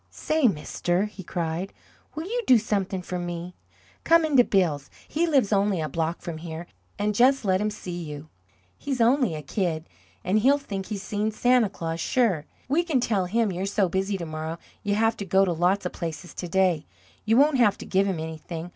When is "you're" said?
13.51-13.67